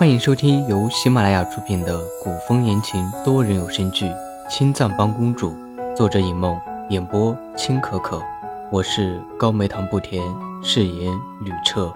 [0.00, 4.06] 欢迎收听由喜马拉雅出品的古风言情多人有声剧
[4.48, 5.50] 《青藏帮公主》，
[5.94, 8.18] 作者尹梦，演播青可可。
[8.72, 10.24] 我是高梅糖不甜，
[10.62, 11.92] 饰演吕彻。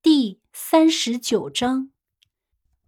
[0.00, 1.90] 第三十九章，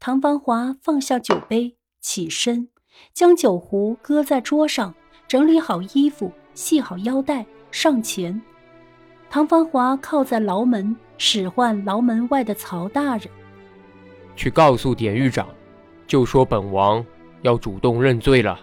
[0.00, 2.70] 唐繁华放下酒杯，起身，
[3.12, 4.94] 将酒壶搁在桌上，
[5.28, 8.40] 整理好衣服，系好腰带，上前。
[9.30, 13.28] 唐繁华靠在牢门，使唤牢门外的曹大人，
[14.34, 15.46] 去告诉典狱长，
[16.06, 17.04] 就说本王
[17.42, 18.58] 要主动认罪了。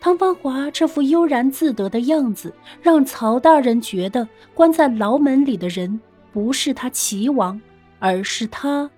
[0.00, 6.00] 唐繁华这副悠然自得的样子，让曹大人觉得关在牢门里的人
[6.32, 7.58] 不是他齐王，
[8.00, 8.90] 而是他。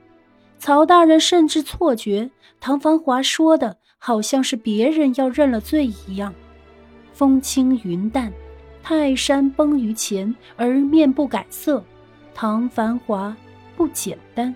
[0.59, 6.34] 曹大人甚至错觉唐繁华说的好像是别人要认了罪一样。
[7.12, 8.33] 风轻云淡。
[8.88, 11.84] 泰山崩于前而面不改色，
[12.32, 13.36] 唐繁华
[13.77, 14.54] 不简单。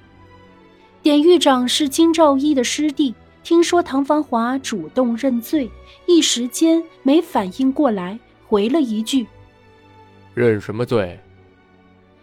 [1.03, 5.69] 典狱长是金兆一的师弟，听说唐繁华主动认罪，
[6.07, 9.27] 一时间没反应过来，回了一句
[10.33, 11.19] ：“认什么罪？”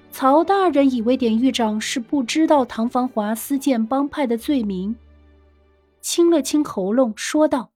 [0.10, 4.96] 曹大人以为典狱长是不知道唐繁华私建帮派的罪名，
[6.00, 7.72] 清了清喉咙，说道：“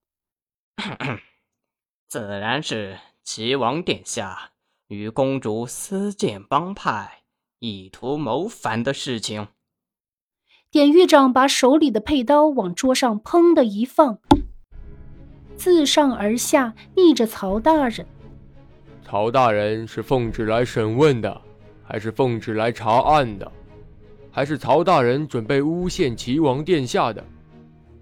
[2.07, 4.51] 自然是。”齐王殿下
[4.87, 7.21] 与公主私建帮派，
[7.59, 9.47] 意图谋反的事情。
[10.71, 14.17] 典狱长把手里的佩刀往桌上砰的一放，
[15.55, 18.05] 自上而下逆着曹大人。
[19.05, 21.41] 曹大人是奉旨来审问的，
[21.83, 23.49] 还是奉旨来查案的？
[24.31, 27.23] 还是曹大人准备诬陷齐王殿下的？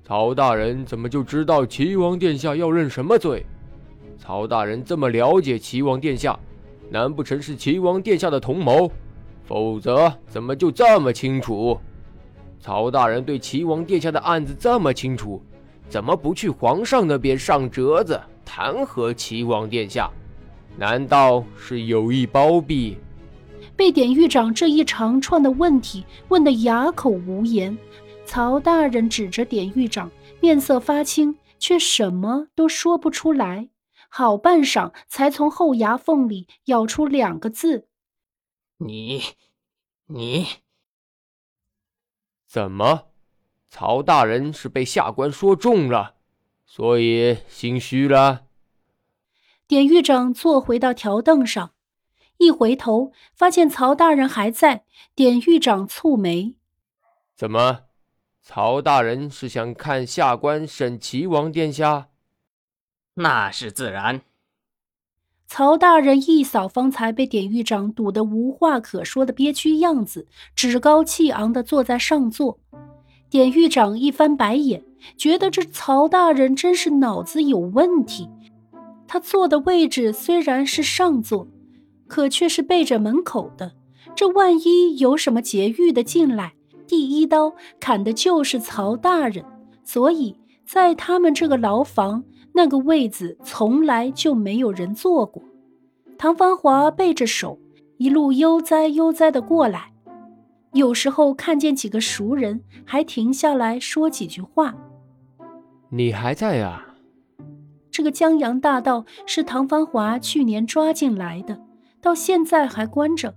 [0.04, 3.46] 曹大人怎么就知道齐王殿下要认什么罪？
[4.20, 6.38] 曹大人这么了解齐王殿下，
[6.92, 8.92] 难不成是齐王殿下的同谋？
[9.46, 11.80] 否则怎么就这么清楚？
[12.60, 15.42] 曹大人对齐王殿下的案子这么清楚，
[15.88, 20.12] 怎么不去皇上那边上折子弹劾齐王殿下？
[20.78, 22.98] 难道是有意包庇？
[23.76, 27.76] 被典狱长这一长串的问题问得哑口无言，
[28.26, 30.12] 曹大人指着典狱长，
[30.42, 33.70] 面色发青，却什么都说不出来。
[34.10, 37.88] 好半晌，才从后牙缝里咬出两个字
[38.78, 39.22] ：“你，
[40.08, 40.48] 你，
[42.46, 43.06] 怎么？
[43.70, 46.16] 曹大人是被下官说中了，
[46.66, 48.48] 所以心虚了。”
[49.68, 51.74] 典狱长坐回到条凳上，
[52.38, 54.86] 一回头发现曹大人还在。
[55.14, 56.56] 典狱长蹙眉
[57.38, 57.82] ：“怎么？
[58.42, 62.09] 曹大人是想看下官审齐王殿下？”
[63.20, 64.22] 那是自然。
[65.46, 72.60] 曹大人一扫方才被典狱长堵得无话可说的憋屈样子，趾高气昂地坐在上座。
[73.30, 74.84] 典狱长一翻白眼，
[75.18, 78.30] 觉得这曹大人真是脑子有问题。
[79.08, 81.48] 他坐的位置虽然是上座，
[82.08, 83.74] 可却是背着门口的。
[84.16, 86.54] 这万一有什么劫狱的进来，
[86.88, 89.44] 第一刀砍的就是曹大人。
[89.84, 92.24] 所以在他们这个牢房。
[92.54, 95.42] 那个位子从来就没有人坐过。
[96.18, 97.58] 唐繁华背着手，
[97.98, 99.94] 一路悠哉悠哉的过来。
[100.74, 104.76] 有时候看见几个熟人，还停下来说几句话。
[105.90, 106.86] 你还在呀？
[107.90, 111.60] 这个江洋大盗是唐繁华去年抓进来的，
[112.02, 113.34] 到现在还关着。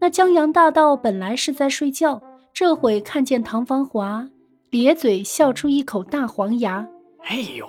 [0.00, 2.20] 那江洋大盗本来是在睡觉，
[2.52, 4.28] 这会看见唐繁华，
[4.70, 6.86] 咧嘴笑出一口大黄牙。
[7.22, 7.66] 哎呦！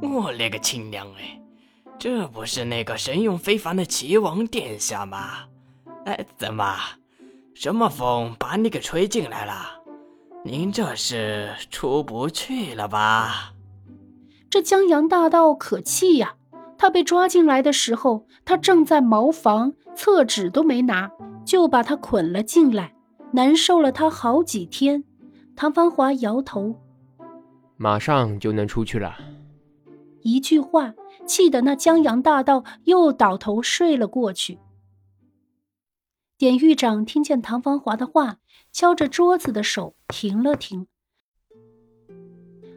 [0.00, 1.40] 我勒个亲娘哎！
[1.98, 5.44] 这不是那个神勇非凡的齐王殿下吗？
[6.04, 6.76] 哎，怎么，
[7.54, 9.80] 什么风把你给吹进来了？
[10.44, 13.52] 您这是出不去了吧？
[14.50, 16.34] 这江洋大盗可气呀！
[16.76, 21.10] 他被抓进来的时候，他正在茅房，厕纸都没拿，
[21.44, 22.94] 就把他捆了进来，
[23.32, 25.04] 难受了他好几天。
[25.54, 26.74] 唐繁华摇头，
[27.76, 29.16] 马上就能出去了。
[30.22, 30.94] 一句话，
[31.26, 34.58] 气得那江洋大盗又倒头睡了过去。
[36.38, 38.38] 典狱长听见唐芳华的话，
[38.72, 40.86] 敲着桌子的手停了停。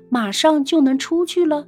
[0.09, 1.67] 马上就能出去了？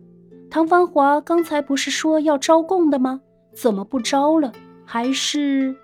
[0.50, 3.22] 唐芳华刚才不是说要招供的吗？
[3.54, 4.54] 怎么不招了？
[4.86, 5.76] 还是……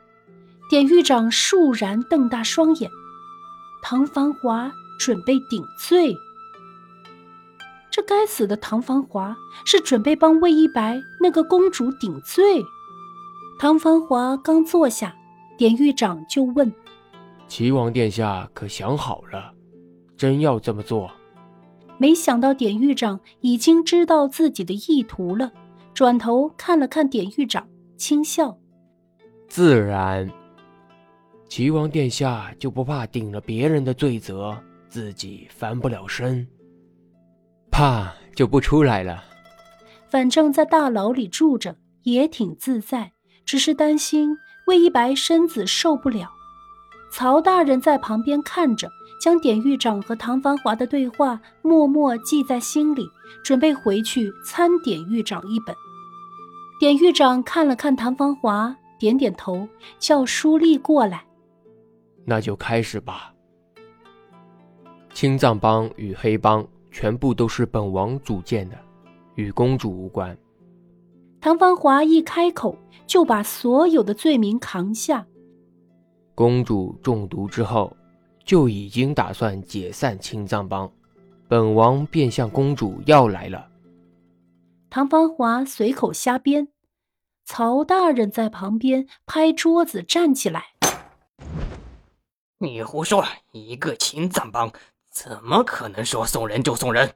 [0.70, 2.90] 典狱长肃然瞪大双眼。
[3.82, 6.16] 唐芳华准备顶罪。
[7.94, 12.60] 这该死的唐繁华是准备帮魏一白那个公主顶罪。
[13.60, 15.16] 唐繁华刚坐下，
[15.60, 16.74] 典狱长就问
[17.48, 19.54] ：“齐王殿下可想好了，
[20.18, 21.12] 真要这么做？
[22.00, 25.52] 没想到典狱长已经知道自己的意图了，
[25.94, 28.58] 转头看了看典狱长，轻笑
[29.48, 30.28] ：“自然。
[31.48, 34.58] 齐王殿下就不怕顶了别人的罪责，
[34.90, 36.48] 自己翻不了身？
[37.84, 39.22] 怕就不出来了。
[40.08, 43.12] 反正，在大牢里住着也挺自在，
[43.44, 44.38] 只是担心
[44.68, 46.32] 魏一白身子受不了。”
[47.12, 48.90] 曹大人在旁边看着。
[49.22, 53.08] 将典狱长和唐繁华的对话默默记在心里，
[53.42, 55.74] 准备回去参典狱长一本。
[56.78, 59.66] 典狱长看了看唐繁华，点点头，
[59.98, 61.24] 叫舒丽过来。
[62.26, 63.34] 那就开始吧。
[65.14, 68.78] 青藏帮与黑帮全部都是本王组建的，
[69.36, 70.38] 与公主无关。
[71.42, 75.28] 唐芳华一开口，就把所有的罪名扛下。
[76.34, 77.94] 公主中毒之后。
[78.46, 80.92] 就已经打算解散青藏帮，
[81.48, 83.70] 本王便向公主要来了。
[84.90, 86.68] 唐芳华随口瞎编，
[87.46, 90.74] 曹大人在旁边拍桌子站起来
[92.60, 93.24] ：“你胡说！
[93.54, 94.70] 一个青藏帮
[95.14, 97.12] 怎么可能说送人就送人？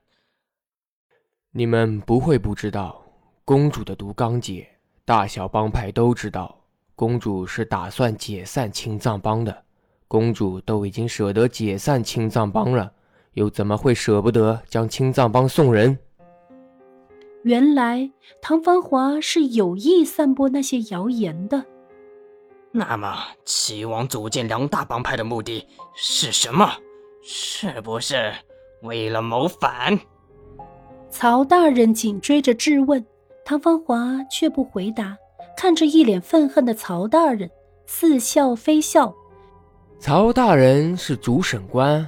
[1.50, 3.04] 你们不会不知道，
[3.44, 4.70] 公主的毒刚解，
[5.04, 6.62] 大小帮派都知道，
[6.96, 9.64] 公主是打算解散青藏帮的。”
[10.08, 12.94] 公主都已经舍得解散青藏帮了，
[13.34, 15.98] 又怎么会舍不得将青藏帮送人？
[17.44, 18.12] 原来
[18.42, 21.66] 唐繁华是有意散播那些谣言的。
[22.72, 26.72] 那么，齐王组建两大帮派的目的是什么？
[27.30, 28.32] 是不是
[28.84, 30.00] 为了谋反？
[31.10, 33.06] 曹大人紧追着质问，
[33.44, 35.18] 唐芳华却不回答，
[35.58, 37.52] 看着一脸愤恨的曹大人，
[37.86, 39.14] 似笑非笑。
[40.00, 42.08] 曹大人是主审官，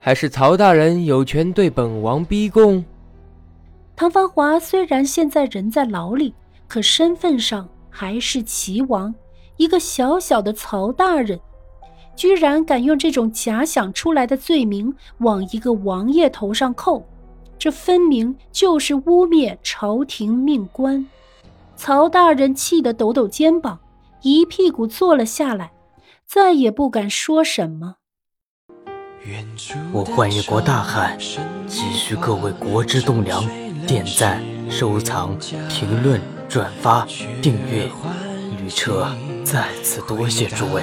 [0.00, 2.84] 还是曹大人有权对本王逼供？
[3.94, 6.34] 唐芳华虽然现在人在牢里，
[6.66, 9.14] 可身份上还是齐王。
[9.58, 11.38] 一个小小的曹大人，
[12.20, 17.08] 居然敢用这种假想出来的罪名往一个王爷头上扣，
[17.58, 21.06] 这分明就是污蔑朝廷命官。
[21.76, 23.80] 曹大人气得抖抖肩膀，
[24.20, 25.72] 一屁股坐了下来。
[26.26, 27.94] 再也不敢说什么。
[29.90, 31.18] 我幻一国大汉，
[31.66, 33.42] 急需各位国之栋梁
[33.86, 35.34] 点赞、收藏、
[35.70, 36.20] 评论、
[36.50, 37.06] 转发、
[37.40, 37.88] 订阅。
[38.62, 39.08] 旅车
[39.42, 40.82] 再次多谢诸位。